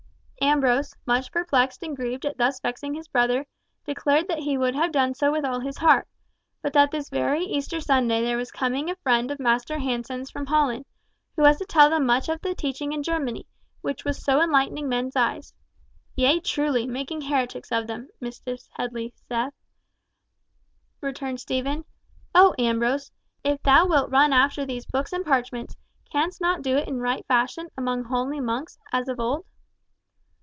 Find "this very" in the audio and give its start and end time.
6.89-7.43